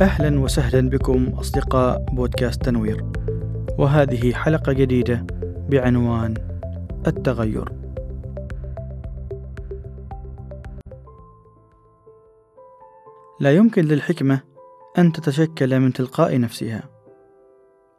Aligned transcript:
أهلا 0.00 0.40
وسهلا 0.40 0.88
بكم 0.90 1.28
أصدقاء 1.28 2.04
بودكاست 2.12 2.64
تنوير. 2.64 3.04
وهذه 3.78 4.32
حلقة 4.32 4.72
جديدة 4.72 5.26
بعنوان 5.70 6.34
التغير. 7.06 7.72
لا 13.40 13.56
يمكن 13.56 13.84
للحكمة 13.84 14.40
أن 14.98 15.12
تتشكل 15.12 15.80
من 15.80 15.92
تلقاء 15.92 16.40
نفسها 16.40 16.82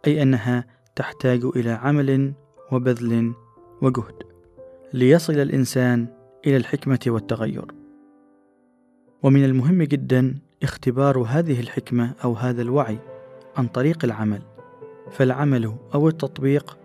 أي 0.07 0.21
أنها 0.21 0.65
تحتاج 0.95 1.45
إلى 1.55 1.71
عمل 1.71 2.33
وبذل 2.71 3.33
وجهد 3.81 4.15
ليصل 4.93 5.33
الإنسان 5.33 6.07
إلى 6.47 6.57
الحكمة 6.57 6.99
والتغير. 7.07 7.65
ومن 9.23 9.45
المهم 9.45 9.83
جدا 9.83 10.48
اختبار 10.63 11.17
هذه 11.17 11.59
الحكمة 11.59 12.11
أو 12.23 12.33
هذا 12.33 12.61
الوعي 12.61 12.99
عن 13.57 13.67
طريق 13.67 14.05
العمل 14.05 14.41
فالعمل 15.11 15.75
أو 15.93 16.07
التطبيق 16.07 16.77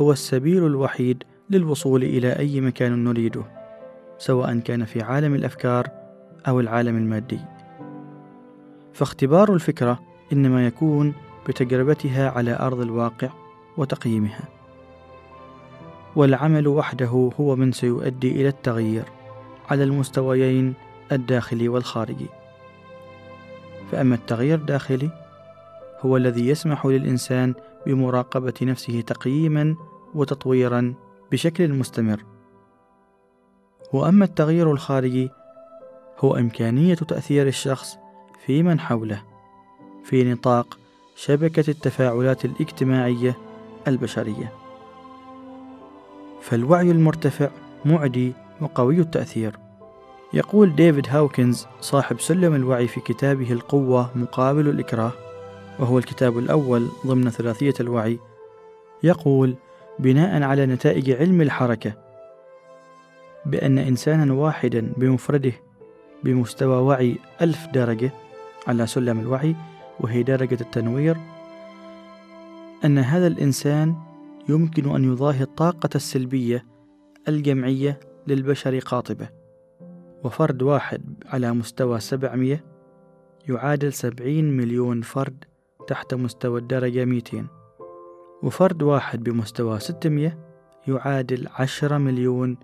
هو 0.00 0.12
السبيل 0.12 0.66
الوحيد 0.66 1.24
للوصول 1.50 2.02
إلى 2.02 2.38
أي 2.38 2.60
مكان 2.60 3.04
نريده 3.04 3.44
سواء 4.18 4.58
كان 4.58 4.84
في 4.84 5.02
عالم 5.02 5.34
الأفكار 5.34 5.88
أو 6.48 6.60
العالم 6.60 6.96
المادي. 6.96 7.40
فاختبار 8.92 9.54
الفكرة 9.54 10.00
إنما 10.32 10.66
يكون 10.66 11.14
بتجربتها 11.48 12.30
على 12.30 12.56
أرض 12.60 12.80
الواقع 12.80 13.28
وتقييمها. 13.76 14.48
والعمل 16.16 16.68
وحده 16.68 17.30
هو 17.40 17.56
من 17.56 17.72
سيؤدي 17.72 18.30
إلى 18.30 18.48
التغيير 18.48 19.04
على 19.70 19.84
المستويين 19.84 20.74
الداخلي 21.12 21.68
والخارجي. 21.68 22.41
فأما 23.92 24.14
التغيير 24.14 24.58
الداخلي 24.58 25.10
هو 26.00 26.16
الذي 26.16 26.48
يسمح 26.48 26.86
للإنسان 26.86 27.54
بمراقبة 27.86 28.54
نفسه 28.62 29.00
تقييما 29.00 29.76
وتطويرا 30.14 30.94
بشكل 31.32 31.72
مستمر. 31.72 32.24
وأما 33.92 34.24
التغيير 34.24 34.72
الخارجي 34.72 35.30
هو 36.18 36.36
إمكانية 36.36 36.94
تأثير 36.94 37.46
الشخص 37.46 37.98
في 38.46 38.62
من 38.62 38.80
حوله 38.80 39.22
في 40.04 40.32
نطاق 40.32 40.78
شبكة 41.16 41.70
التفاعلات 41.70 42.44
الاجتماعية 42.44 43.38
البشرية. 43.88 44.52
فالوعي 46.40 46.90
المرتفع 46.90 47.50
معدي 47.84 48.32
وقوي 48.60 49.00
التأثير. 49.00 49.58
يقول 50.34 50.74
ديفيد 50.74 51.06
هاوكنز 51.08 51.66
صاحب 51.80 52.20
سلم 52.20 52.54
الوعي 52.54 52.88
في 52.88 53.00
كتابه 53.00 53.52
القوة 53.52 54.10
مقابل 54.14 54.68
الإكراه 54.68 55.12
وهو 55.78 55.98
الكتاب 55.98 56.38
الأول 56.38 56.88
ضمن 57.06 57.30
ثلاثية 57.30 57.74
الوعي. 57.80 58.18
يقول 59.02 59.54
بناء 59.98 60.42
على 60.42 60.66
نتائج 60.66 61.10
علم 61.10 61.40
الحركة 61.40 61.92
بأن 63.46 63.78
إنسانا 63.78 64.32
واحدا 64.32 64.92
بمفرده 64.96 65.52
بمستوى 66.24 66.76
وعي 66.76 67.16
ألف 67.42 67.66
درجة 67.66 68.10
على 68.66 68.86
سلم 68.86 69.20
الوعي 69.20 69.56
وهي 70.00 70.22
درجة 70.22 70.58
التنوير 70.60 71.16
أن 72.84 72.98
هذا 72.98 73.26
الإنسان 73.26 73.96
يمكن 74.48 74.94
أن 74.94 75.12
يضاهي 75.12 75.42
الطاقة 75.42 75.90
السلبية 75.94 76.64
الجمعية 77.28 78.00
للبشر 78.26 78.78
قاطبة. 78.78 79.41
وفرد 80.24 80.62
واحد 80.62 81.24
على 81.26 81.52
مستوى 81.52 82.00
سبعمية 82.00 82.64
يعادل 83.48 83.92
سبعين 83.92 84.56
مليون 84.56 85.02
فرد 85.02 85.44
تحت 85.88 86.14
مستوى 86.14 86.60
الدرجة 86.60 87.04
ميتين. 87.04 87.46
وفرد 88.42 88.82
واحد 88.82 89.22
بمستوى 89.22 89.80
ستمية 89.80 90.38
يعادل 90.88 91.48
عشرة 91.50 91.98
مليون 91.98 92.56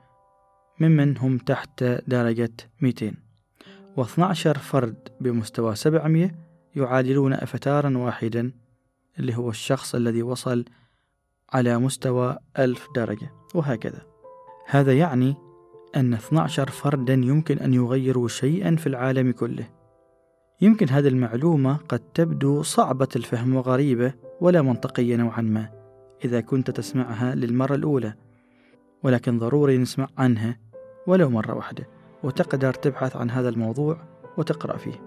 ممن 0.81 1.19
هم 1.19 1.39
تحت 1.39 1.85
درجة 1.85 2.53
ميتين. 2.81 3.17
واثنى 3.97 4.25
عشر 4.25 4.59
فرد 4.59 5.09
بمستوى 5.21 5.75
سبعمية 5.75 6.39
يعادلون 6.77 7.33
أفتارا 7.33 7.99
واحدا 7.99 8.53
اللي 9.19 9.37
هو 9.37 9.51
الشخص 9.51 9.95
الذي 9.95 10.23
وصل 10.23 10.65
على 11.53 11.79
مستوى 11.79 12.39
ألف 12.59 12.89
درجة 12.95 13.33
وهكذا. 13.55 14.03
هذا 14.67 14.93
يعني 14.93 15.48
أن 15.97 16.15
12 16.15 16.71
فردا 16.71 17.15
يمكن 17.15 17.59
أن 17.59 17.75
يغيروا 17.75 18.29
شيئا 18.29 18.77
في 18.77 18.87
العالم 18.87 19.33
كله. 19.33 19.69
يمكن 20.61 20.89
هذه 20.89 21.09
المعلومة 21.09 21.77
قد 21.77 21.99
تبدو 21.99 22.63
صعبة 22.63 23.09
الفهم 23.17 23.55
وغريبة 23.55 24.15
ولا 24.41 24.63
منطقية 24.63 25.17
نوعا 25.17 25.41
ما 25.41 25.69
إذا 26.25 26.41
كنت 26.41 26.71
تسمعها 26.71 27.35
للمرة 27.35 27.75
الأولى. 27.75 28.15
ولكن 29.03 29.39
ضروري 29.39 29.79
نسمع 29.79 30.09
عنها 30.19 30.59
ولو 31.07 31.31
مرة 31.31 31.55
واحدة 31.55 31.89
وتقدر 32.23 32.75
تبحث 32.75 33.17
عن 33.17 33.31
هذا 33.31 33.49
الموضوع 33.49 33.99
وتقرأ 34.39 34.77
فيه. 34.77 35.03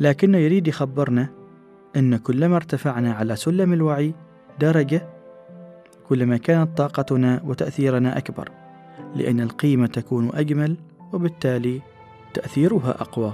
لكنه 0.00 0.38
يريد 0.38 0.68
يخبرنا 0.68 1.28
أن 1.96 2.16
كلما 2.16 2.56
ارتفعنا 2.56 3.12
على 3.12 3.36
سلم 3.36 3.72
الوعي 3.72 4.14
درجة 4.60 5.08
كلما 6.08 6.36
كانت 6.36 6.78
طاقتنا 6.78 7.42
وتأثيرنا 7.44 8.18
أكبر. 8.18 8.63
لأن 9.14 9.40
القيمة 9.40 9.86
تكون 9.86 10.30
أجمل 10.34 10.76
وبالتالي 11.12 11.82
تأثيرها 12.34 12.90
أقوى. 12.90 13.32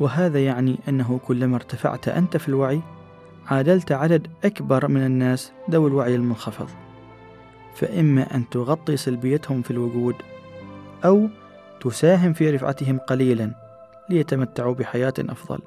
وهذا 0.00 0.44
يعني 0.44 0.78
أنه 0.88 1.20
كلما 1.26 1.56
ارتفعت 1.56 2.08
أنت 2.08 2.36
في 2.36 2.48
الوعي 2.48 2.80
عادلت 3.46 3.92
عدد 3.92 4.26
أكبر 4.44 4.88
من 4.88 5.06
الناس 5.06 5.52
ذوي 5.70 5.88
الوعي 5.90 6.14
المنخفض. 6.14 6.68
فإما 7.74 8.34
أن 8.34 8.48
تغطي 8.48 8.96
سلبيتهم 8.96 9.62
في 9.62 9.70
الوجود 9.70 10.14
أو 11.04 11.28
تساهم 11.80 12.32
في 12.32 12.50
رفعتهم 12.50 12.98
قليلا 12.98 13.54
ليتمتعوا 14.10 14.74
بحياة 14.74 15.14
أفضل. 15.20 15.58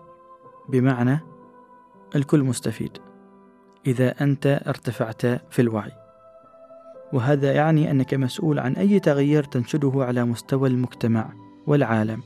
بمعنى 0.69 1.19
الكل 2.15 2.43
مستفيد 2.43 2.97
إذا 3.87 4.23
أنت 4.23 4.61
ارتفعت 4.67 5.25
في 5.25 5.59
الوعي. 5.59 5.91
وهذا 7.13 7.53
يعني 7.53 7.91
أنك 7.91 8.13
مسؤول 8.13 8.59
عن 8.59 8.75
أي 8.75 8.99
تغيير 8.99 9.43
تنشده 9.43 9.91
على 9.95 10.25
مستوى 10.25 10.69
المجتمع 10.69 11.29
والعالم. 11.67 12.21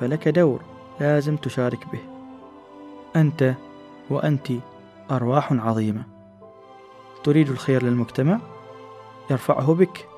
فلك 0.00 0.28
دور 0.28 0.60
لازم 1.00 1.36
تشارك 1.36 1.86
به. 1.92 2.00
أنت 3.16 3.54
وأنت 4.10 4.52
أرواح 5.10 5.52
عظيمة. 5.52 6.02
تريد 7.24 7.48
الخير 7.48 7.82
للمجتمع؟ 7.82 8.40
يرفعه 9.30 9.74
بك. 9.74 10.08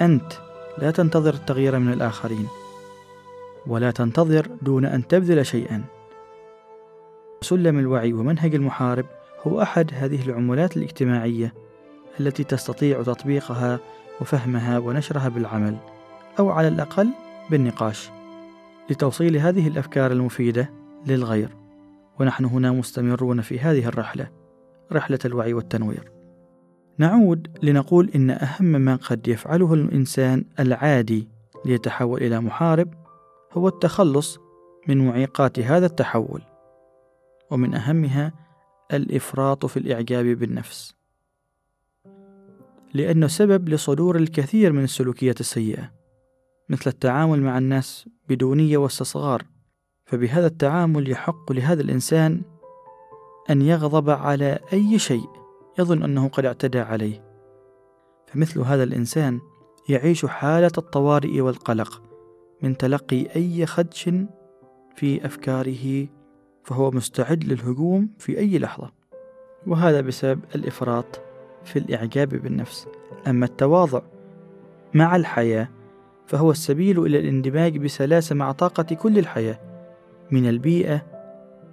أنت 0.00 0.32
لا 0.78 0.90
تنتظر 0.90 1.34
التغيير 1.34 1.78
من 1.78 1.92
الآخرين. 1.92 2.48
ولا 3.66 3.90
تنتظر 3.90 4.48
دون 4.62 4.84
أن 4.84 5.06
تبذل 5.06 5.46
شيئا. 5.46 5.84
سلم 7.40 7.78
الوعي 7.78 8.12
ومنهج 8.12 8.54
المحارب. 8.54 9.06
هو 9.46 9.62
أحد 9.62 9.90
هذه 9.94 10.22
العملات 10.22 10.76
الاجتماعية 10.76 11.54
التي 12.20 12.44
تستطيع 12.44 13.02
تطبيقها 13.02 13.78
وفهمها 14.20 14.78
ونشرها 14.78 15.28
بالعمل 15.28 15.76
أو 16.38 16.50
على 16.50 16.68
الأقل 16.68 17.08
بالنقاش 17.50 18.10
لتوصيل 18.90 19.36
هذه 19.36 19.68
الأفكار 19.68 20.12
المفيدة 20.12 20.70
للغير. 21.06 21.48
ونحن 22.20 22.44
هنا 22.44 22.72
مستمرون 22.72 23.40
في 23.40 23.58
هذه 23.58 23.86
الرحلة 23.86 24.30
رحلة 24.92 25.18
الوعي 25.24 25.54
والتنوير. 25.54 26.12
نعود 26.98 27.48
لنقول 27.62 28.10
إن 28.14 28.30
أهم 28.30 28.64
ما 28.64 28.96
قد 28.96 29.28
يفعله 29.28 29.74
الإنسان 29.74 30.44
العادي 30.60 31.28
ليتحول 31.64 32.22
إلى 32.22 32.40
محارب 32.40 32.94
هو 33.52 33.68
التخلص 33.68 34.38
من 34.88 35.06
معيقات 35.08 35.58
هذا 35.58 35.86
التحول 35.86 36.42
ومن 37.50 37.74
أهمها 37.74 38.32
الإفراط 38.92 39.66
في 39.66 39.76
الإعجاب 39.76 40.24
بالنفس. 40.24 40.94
لأنه 42.94 43.26
سبب 43.26 43.68
لصدور 43.68 44.16
الكثير 44.16 44.72
من 44.72 44.84
السلوكيات 44.84 45.40
السيئة 45.40 45.92
مثل 46.68 46.90
التعامل 46.90 47.42
مع 47.42 47.58
الناس 47.58 48.08
بدونية 48.28 48.76
واستصغار. 48.76 49.42
فبهذا 50.04 50.46
التعامل 50.46 51.10
يحق 51.10 51.52
لهذا 51.52 51.82
الإنسان 51.82 52.42
أن 53.50 53.62
يغضب 53.62 54.10
على 54.10 54.58
أي 54.72 54.98
شيء 54.98 55.28
يظن 55.78 56.02
أنه 56.02 56.28
قد 56.28 56.44
اعتدى 56.44 56.80
عليه. 56.80 57.24
فمثل 58.26 58.60
هذا 58.60 58.82
الإنسان 58.82 59.40
يعيش 59.88 60.26
حالة 60.26 60.72
الطوارئ 60.78 61.40
والقلق 61.40 62.02
من 62.62 62.76
تلقي 62.76 63.26
أي 63.36 63.66
خدش 63.66 64.10
في 64.96 65.26
أفكاره 65.26 66.06
فهو 66.64 66.90
مستعد 66.90 67.44
للهجوم 67.44 68.08
في 68.18 68.38
أي 68.38 68.58
لحظة. 68.58 68.90
وهذا 69.66 70.00
بسبب 70.00 70.40
الإفراط 70.54 71.20
في 71.64 71.78
الإعجاب 71.78 72.28
بالنفس. 72.28 72.88
أما 73.26 73.46
التواضع 73.46 74.00
مع 74.94 75.16
الحياة 75.16 75.68
فهو 76.26 76.50
السبيل 76.50 76.98
إلى 77.06 77.18
الاندماج 77.18 77.78
بسلاسة 77.78 78.34
مع 78.34 78.52
طاقة 78.52 78.82
كل 78.94 79.18
الحياة 79.18 79.58
من 80.30 80.48
البيئة 80.48 81.02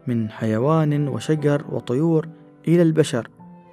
من 0.07 0.29
حيوان 0.29 1.07
وشجر 1.07 1.65
وطيور 1.69 2.27
إلى 2.67 2.81
البشر 2.81 3.29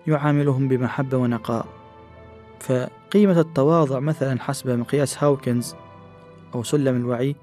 يعاملهم 0.06 0.69
بمحبة 0.69 1.17
ونقاء. 1.17 1.67
فقيمة 2.60 3.40
التواضع 3.40 3.99
مثلا 4.00 4.40
حسب 4.40 4.70
مقياس 4.70 5.25
هاوكنز 5.25 5.75
أو 6.55 6.62
سلم 6.62 6.96
الوعي 6.96 7.37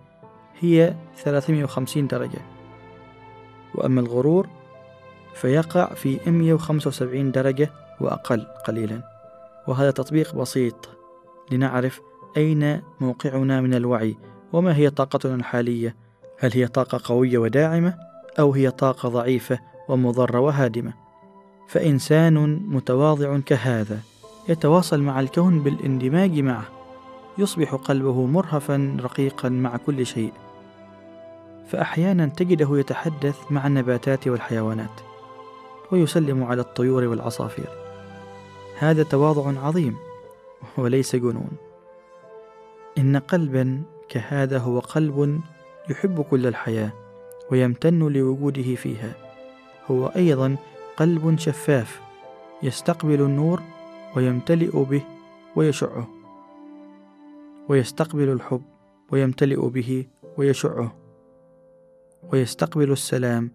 هي 0.60 0.96
350 1.16 2.08
درجة. 2.08 2.42
وأما 3.76 4.02
الغرور 4.02 4.48
فيقع 5.34 5.94
في 5.94 6.20
175 6.28 7.32
درجة 7.32 7.72
وأقل 8.02 8.48
قليلا. 8.68 9.02
وهذا 9.68 9.92
تطبيق 9.92 10.36
بسيط 10.36 10.90
لنعرف 11.52 12.02
أين 12.38 12.82
موقعنا 13.00 13.62
من 13.62 13.74
الوعي 13.74 14.18
وما 14.54 14.76
هي 14.76 14.90
طاقتنا 14.90 15.36
الحالية. 15.36 15.96
هل 16.40 16.52
هي 16.54 16.68
طاقة 16.68 17.02
قوية 17.04 17.38
وداعمة 17.38 17.98
أو 18.40 18.54
هي 18.54 18.72
طاقة 18.72 19.10
ضعيفة 19.10 19.60
ومضرة 19.90 20.40
وهادمة؟ 20.40 20.94
فإنسان 21.68 22.62
متواضع 22.68 23.40
كهذا 23.40 24.00
يتواصل 24.50 25.02
مع 25.02 25.20
الكون 25.20 25.64
بالاندماج 25.64 26.40
معه 26.40 26.66
يصبح 27.38 27.76
قلبه 27.76 28.26
مرهفا 28.26 28.98
رقيقا 29.02 29.50
مع 29.50 29.78
كل 29.78 30.06
شيء. 30.06 30.34
فأحيانا 31.68 32.26
تجده 32.26 32.80
يتحدث 32.80 33.52
مع 33.52 33.68
النباتات 33.68 34.28
والحيوانات 34.28 35.02
ويسلم 35.92 36.44
على 36.44 36.62
الطيور 36.62 37.04
والعصافير. 37.04 37.70
هذا 38.78 39.04
تواضع 39.04 39.60
عظيم 39.68 39.96
وليس 40.78 41.16
جنون. 41.16 41.52
إن 42.98 43.18
قلبا 43.18 43.82
كهذا 44.10 44.58
هو 44.58 44.80
قلب 44.80 45.42
يحب 45.90 46.22
كل 46.22 46.48
الحياة 46.48 46.92
ويمتن 47.52 48.00
لوجوده 48.00 48.76
فيها. 48.76 49.14
هو 49.92 50.08
أيضا 50.08 50.56
قلب 50.98 51.40
شفاف 51.40 52.02
يستقبل 52.64 53.22
النور 53.22 53.62
ويمتلئ 54.16 54.84
به 54.84 55.02
ويشعه. 55.56 56.08
ويستقبل 57.70 58.30
الحب 58.30 58.62
ويمتلئ 59.12 59.70
به 59.70 60.06
ويشعه. 60.38 61.01
ويستقبل 62.24 62.92
السلام 62.92 63.52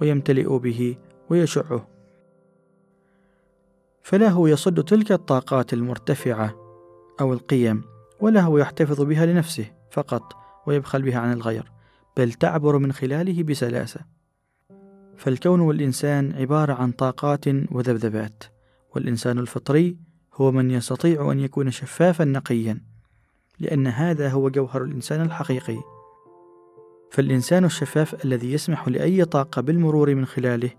ويمتلئ 0.00 0.58
به 0.58 0.96
ويشعه. 1.30 1.88
فلا 4.02 4.28
هو 4.28 4.46
يصد 4.46 4.84
تلك 4.84 5.12
الطاقات 5.12 5.72
المرتفعة 5.72 6.54
أو 7.20 7.32
القيم 7.32 7.84
ولا 8.20 8.40
هو 8.40 8.58
يحتفظ 8.58 9.00
بها 9.00 9.26
لنفسه 9.26 9.72
فقط 9.90 10.32
ويبخل 10.66 11.02
بها 11.02 11.18
عن 11.18 11.32
الغير 11.32 11.72
بل 12.16 12.32
تعبر 12.32 12.78
من 12.78 12.92
خلاله 12.92 13.42
بسلاسة. 13.42 14.00
فالكون 15.16 15.60
والإنسان 15.60 16.32
عبارة 16.32 16.72
عن 16.72 16.92
طاقات 16.92 17.48
وذبذبات 17.48 18.44
والإنسان 18.94 19.38
الفطري 19.38 19.96
هو 20.34 20.52
من 20.52 20.70
يستطيع 20.70 21.32
أن 21.32 21.40
يكون 21.40 21.70
شفافا 21.70 22.24
نقيا 22.24 22.80
لأن 23.58 23.86
هذا 23.86 24.28
هو 24.28 24.50
جوهر 24.50 24.82
الإنسان 24.82 25.20
الحقيقي. 25.20 25.97
فالإنسان 27.10 27.64
الشفاف 27.64 28.24
الذي 28.24 28.52
يسمح 28.52 28.88
لأي 28.88 29.24
طاقة 29.24 29.62
بالمرور 29.62 30.14
من 30.14 30.26
خلاله 30.26 30.70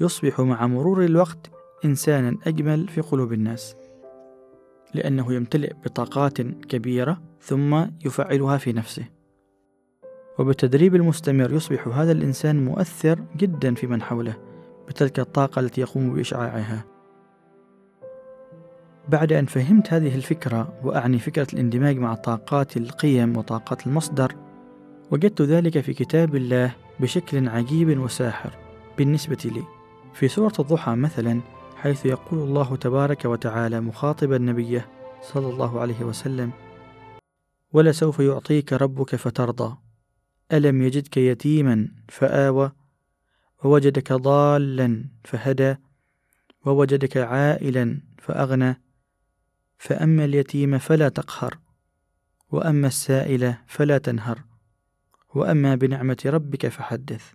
يصبح 0.00 0.40
مع 0.40 0.66
مرور 0.66 1.04
الوقت 1.04 1.50
إنسانا 1.84 2.36
أجمل 2.46 2.88
في 2.88 3.00
قلوب 3.00 3.32
الناس 3.32 3.76
لأنه 4.94 5.32
يمتلئ 5.32 5.72
بطاقات 5.84 6.40
كبيرة 6.40 7.20
ثم 7.40 7.84
يفعلها 8.04 8.56
في 8.56 8.72
نفسه. 8.72 9.04
وبالتدريب 10.38 10.94
المستمر 10.94 11.52
يصبح 11.52 11.88
هذا 11.88 12.12
الإنسان 12.12 12.64
مؤثر 12.64 13.24
جدا 13.36 13.74
في 13.74 13.86
من 13.86 14.02
حوله 14.02 14.36
بتلك 14.88 15.20
الطاقة 15.20 15.60
التي 15.60 15.80
يقوم 15.80 16.14
بإشعاعها. 16.14 16.84
بعد 19.08 19.32
أن 19.32 19.46
فهمت 19.46 19.92
هذه 19.92 20.14
الفكرة 20.14 20.72
وأعني 20.84 21.18
فكرة 21.18 21.46
الاندماج 21.52 21.98
مع 21.98 22.14
طاقات 22.14 22.76
القيم 22.76 23.36
وطاقات 23.36 23.86
المصدر 23.86 24.36
وجدت 25.10 25.42
ذلك 25.42 25.80
في 25.80 25.94
كتاب 25.94 26.36
الله 26.36 26.76
بشكل 27.00 27.48
عجيب 27.48 27.98
وساحر 27.98 28.58
بالنسبة 28.98 29.38
لي. 29.44 29.62
في 30.14 30.28
سورة 30.28 30.52
الضحى 30.58 30.94
مثلا 30.94 31.40
حيث 31.76 32.06
يقول 32.06 32.38
الله 32.38 32.76
تبارك 32.76 33.24
وتعالى 33.24 33.80
مخاطبا 33.80 34.38
نبيه 34.38 34.88
صلى 35.22 35.46
الله 35.46 35.80
عليه 35.80 36.04
وسلم 36.04 36.50
ولسوف 37.72 38.20
يعطيك 38.20 38.72
ربك 38.72 39.16
فترضى. 39.16 39.76
ألم 40.52 40.82
يجدك 40.82 41.16
يتيما 41.16 41.88
فآوى 42.08 42.72
ووجدك 43.64 44.12
ضالا 44.12 45.04
فهدى 45.24 45.76
ووجدك 46.66 47.16
عائلا 47.16 48.00
فأغنى. 48.18 48.80
فأما 49.78 50.24
اليتيم 50.24 50.78
فلا 50.78 51.08
تقهر 51.08 51.58
وأما 52.50 52.86
السائل 52.86 53.54
فلا 53.66 53.98
تنهر. 53.98 54.53
وأما 55.34 55.74
بنعمة 55.74 56.22
ربك 56.26 56.68
فحدث. 56.68 57.32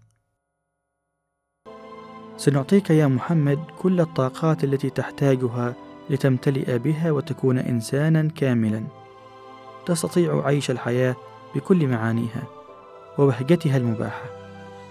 سنعطيك 2.37 2.89
يا 2.89 3.07
محمد 3.07 3.59
كل 3.79 4.01
الطاقات 4.01 4.63
التي 4.63 4.89
تحتاجها 4.89 5.75
لتمتلئ 6.09 6.77
بها 6.77 7.11
وتكون 7.11 7.57
إنسانا 7.57 8.29
كاملا. 8.35 8.83
تستطيع 9.85 10.45
عيش 10.45 10.71
الحياة 10.71 11.15
بكل 11.55 11.87
معانيها 11.87 12.43
وبهجتها 13.17 13.77
المباحة 13.77 14.25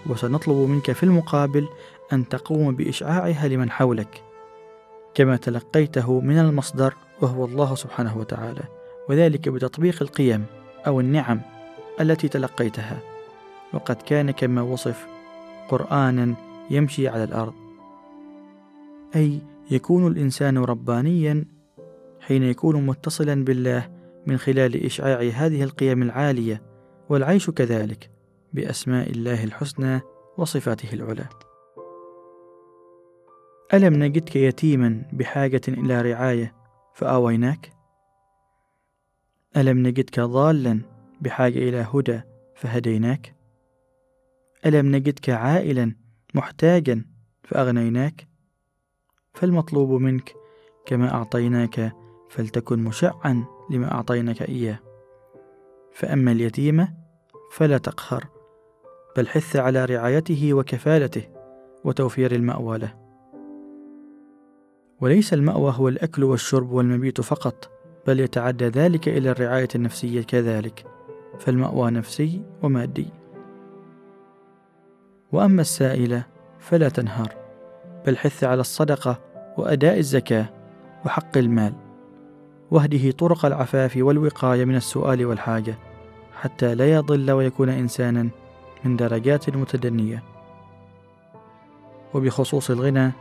وسنطلب 0.05 0.69
منك 0.69 0.91
في 0.91 1.03
المقابل 1.03 1.67
أن 2.13 2.29
تقوم 2.29 2.75
بإشعاعها 2.75 3.47
لمن 3.47 3.71
حولك 3.71 4.23
كما 5.13 5.35
تلقيته 5.35 6.21
من 6.21 6.39
المصدر 6.39 6.93
وهو 7.21 7.45
الله 7.45 7.75
سبحانه 7.75 8.17
وتعالى 8.17 8.63
وذلك 9.09 9.49
بتطبيق 9.49 10.01
القيم 10.01 10.45
أو 10.87 10.99
النعم 10.99 11.41
التي 12.01 12.27
تلقيتها 12.27 12.99
وقد 13.73 13.95
كان 13.95 14.31
كما 14.31 14.61
وصف 14.61 15.07
قرآنا 15.69 16.35
يمشي 16.69 17.07
على 17.07 17.23
الأرض. 17.23 17.53
أي 19.15 19.41
يكون 19.71 20.07
الإنسان 20.07 20.57
ربانيا 20.57 21.45
حين 22.19 22.43
يكون 22.43 22.85
متصلا 22.85 23.43
بالله 23.43 23.89
من 24.27 24.37
خلال 24.37 24.85
إشعاع 24.85 25.19
هذه 25.19 25.63
القيم 25.63 26.03
العالية 26.03 26.61
والعيش 27.09 27.49
كذلك 27.49 28.11
بأسماء 28.53 29.09
الله 29.09 29.43
الحسنى 29.43 30.01
وصفاته 30.37 30.93
العلى. 30.93 31.25
ألم 33.73 34.03
نجدك 34.03 34.35
يتيما 34.35 35.01
بحاجة 35.13 35.61
إلى 35.67 36.01
رعاية 36.01 36.55
فآويناك؟ 36.93 37.73
ألم 39.57 39.87
نجدك 39.87 40.19
ضالا 40.19 40.81
بحاجة 41.21 41.57
إلى 41.57 41.87
هدى 41.93 42.21
فهديناك. 42.55 43.35
ألم 44.65 44.95
نجدك 44.95 45.29
عائلا 45.29 45.95
محتاجا 46.33 47.05
فأغنيناك. 47.43 48.27
فالمطلوب 49.33 49.89
منك 50.01 50.33
كما 50.85 51.13
أعطيناك 51.13 51.93
فلتكن 52.29 52.79
مشعا 52.79 53.45
لما 53.69 53.91
أعطيناك 53.91 54.41
إياه. 54.41 54.79
فأما 55.93 56.31
اليتيم 56.31 56.87
فلا 57.51 57.77
تقهر 57.77 58.27
بل 59.17 59.27
حث 59.27 59.55
على 59.55 59.85
رعايته 59.85 60.53
وكفالته 60.53 61.23
وتوفير 61.83 62.31
المأوى 62.31 62.77
له. 62.77 62.93
وليس 65.01 65.33
المأوى 65.33 65.73
هو 65.75 65.87
الأكل 65.87 66.23
والشرب 66.23 66.71
والمبيت 66.71 67.21
فقط 67.21 67.71
بل 68.07 68.19
يتعدى 68.19 68.65
ذلك 68.65 69.07
إلى 69.07 69.31
الرعاية 69.31 69.67
النفسية 69.75 70.21
كذلك. 70.21 70.98
فالمأوى 71.39 71.91
نفسي 71.91 72.41
ومادي. 72.63 73.07
وأما 75.31 75.61
السائلة 75.61 76.23
فلا 76.59 76.89
تنهار 76.89 77.35
بل 78.05 78.17
حث 78.17 78.43
على 78.43 78.61
الصدقة 78.61 79.19
وأداء 79.57 79.97
الزكاة 79.97 80.45
وحق 81.05 81.37
المال 81.37 81.73
واهده 82.71 83.11
طرق 83.11 83.45
العفاف 83.45 83.97
والوقاية 83.97 84.65
من 84.65 84.75
السؤال 84.75 85.25
والحاجة 85.25 85.75
حتى 86.41 86.75
لا 86.75 86.93
يضل 86.93 87.31
ويكون 87.31 87.69
إنسانا 87.69 88.29
من 88.83 88.95
درجات 88.95 89.49
متدنية. 89.49 90.23
وبخصوص 92.13 92.71
الغنى 92.71 93.11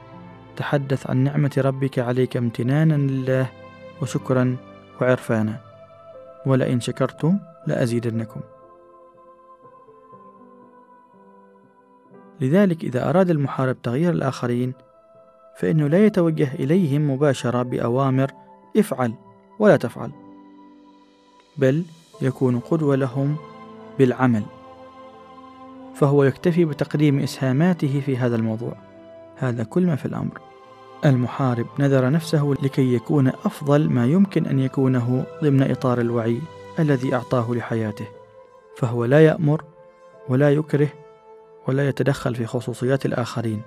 تحدث 0.56 1.10
عن 1.10 1.16
نعمة 1.16 1.50
ربك 1.58 1.98
عليك 1.98 2.37
امتنانا 2.37 2.94
لله 2.94 3.50
وشكرا 4.02 4.56
وعرفانا. 5.00 5.60
ولئن 6.46 6.80
شكرتم 6.80 7.38
لأزيدنكم. 7.68 8.40
لذلك 12.40 12.84
إذا 12.84 13.10
أراد 13.10 13.30
المحارب 13.30 13.82
تغيير 13.82 14.12
الآخرين 14.12 14.72
فإنه 15.58 15.87
لا 15.87 16.06
يتوجه 16.06 16.54
إليهم 16.54 17.10
مباشرة 17.10 17.62
بأوامر 17.62 18.30
افعل 18.76 19.14
ولا 19.58 19.76
تفعل 19.76 20.10
بل 21.56 21.84
يكون 22.22 22.58
قدوة 22.58 22.96
لهم 22.96 23.37
بالعمل 23.98 24.42
فهو 25.98 26.25
يكتفي 26.25 26.64
بتقديم 26.64 27.18
إسهاماته 27.18 28.00
في 28.06 28.16
هذا 28.16 28.37
الموضوع. 28.37 28.76
هذا 29.37 29.64
كل 29.64 29.87
ما 29.87 29.96
في 29.96 30.06
الأمر. 30.06 30.40
المحارب 31.04 31.66
نذر 31.78 32.10
نفسه 32.10 32.54
لكي 32.62 32.94
يكون 32.94 33.28
أفضل 33.28 33.90
ما 33.90 34.06
يمكن 34.06 34.46
أن 34.46 34.58
يكونه 34.58 35.25
ضمن 35.42 35.70
إطار 35.70 36.00
الوعي. 36.00 36.40
الذي 36.78 37.14
أعطاه 37.14 37.54
لحياته 37.54 38.06
فهو 38.76 39.04
لا 39.04 39.25
يأمر 39.25 39.64
ولا 40.28 40.52
يكره 40.52 40.88
ولا 41.68 41.88
يتدخل 41.88 42.35
في 42.35 42.47
خصوصيات 42.47 43.06
الآخرين 43.06 43.62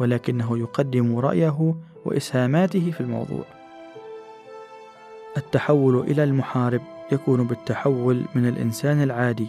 ولكنه 0.00 0.58
يقدم 0.58 1.18
رأيه 1.18 1.74
وإسهاماته 2.04 2.90
في 2.90 3.00
الموضوع. 3.00 3.44
التحول 5.36 6.00
إلى 6.00 6.24
المحارب 6.24 6.80
يكون 7.12 7.46
بالتحول 7.46 8.24
من 8.34 8.48
الإنسان 8.48 9.02
العادي 9.02 9.48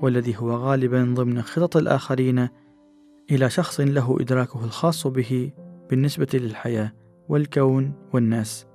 والذي 0.00 0.36
هو 0.36 0.50
غالبا 0.50 1.14
ضمن 1.16 1.42
خطط 1.42 1.76
الآخرين 1.76 2.48
إلى 3.30 3.50
شخص 3.50 3.80
له 3.80 4.16
إدراكه 4.20 4.64
الخاص 4.64 5.06
به 5.06 5.52
بالنسبة 5.90 6.28
للحياة 6.34 6.92
والكون 7.28 7.92
والناس. 8.12 8.66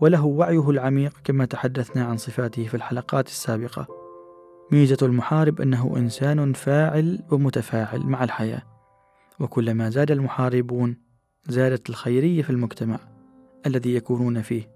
وله 0.00 0.24
وعيه 0.24 0.70
العميق 0.70 1.12
كما 1.24 1.44
تحدثنا 1.44 2.04
عن 2.04 2.16
صفاته 2.16 2.66
في 2.66 2.74
الحلقات 2.74 3.26
السابقة. 3.26 3.86
ميزة 4.72 4.96
المحارب 5.02 5.60
أنه 5.60 5.96
إنسان 5.96 6.52
فاعل 6.52 7.22
ومتفاعل 7.30 8.00
مع 8.00 8.24
الحياة. 8.24 8.62
وكلما 9.40 9.90
زاد 9.90 10.10
المحاربون 10.10 10.96
زادت 11.48 11.90
الخيرية 11.90 12.42
في 12.42 12.50
المجتمع 12.50 12.98
الذي 13.66 13.94
يكونون 13.94 14.42
فيه. 14.42 14.70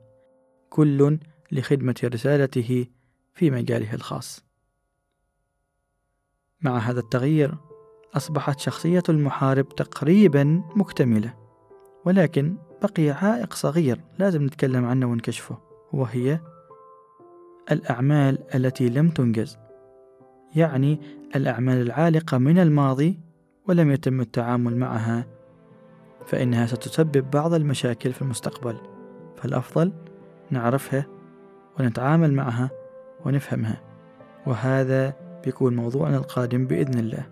كل 0.71 1.19
لخدمة 1.53 1.95
رسالته 2.05 2.87
في 3.35 3.51
مجاله 3.51 3.95
الخاص. 3.95 4.45
مع 6.61 6.79
هذا 6.79 7.01
التغيير 7.01 7.55
أصبحت 8.15 8.61
شخصية 8.61 9.03
المحارب 9.09 9.69
تقريبا 9.69 10.63
مكتملة. 10.77 11.35
ولكن 12.05 12.57
بقي 12.83 13.11
عائق 13.11 13.55
صغير 13.55 14.01
لازم 14.19 14.47
نتكلم 14.47 14.85
عنه 14.85 15.07
ونكشفه 15.07 15.59
وهي 15.93 16.41
الأعمال 17.71 18.39
التي 18.55 18.89
لم 18.89 19.11
تنجز 19.11 19.59
يعني 20.57 21.01
الأعمال 21.37 21.83
العالقة 21.83 22.39
من 22.39 22.59
الماضي 22.59 23.19
ولم 23.69 23.91
يتم 23.91 24.21
التعامل 24.21 24.77
معها 24.77 25.27
فإنها 26.27 26.67
ستسبب 26.67 27.31
بعض 27.31 27.55
المشاكل 27.55 28.13
في 28.13 28.23
المستقبل 28.23 28.77
فالأفضل 29.37 29.93
نعرفها 30.51 31.07
ونتعامل 31.81 32.33
معها 32.33 32.71
ونفهمها 33.25 33.81
وهذا 34.47 35.15
بيكون 35.45 35.77
موضوعنا 35.77 36.17
القادم 36.17 36.67
بإذن 36.67 36.99
الله. 36.99 37.27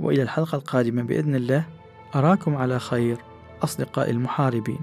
وإلى 0.00 0.22
الحلقة 0.22 0.56
القادمة 0.56 1.02
بإذن 1.02 1.34
الله 1.34 1.66
أراكم 2.14 2.56
على 2.56 2.78
خير 2.78 3.16
أصدقائي 3.62 4.10
المحاربين. 4.10 4.78